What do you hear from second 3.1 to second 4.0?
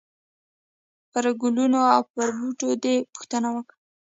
پوښتنه وکړئ!!!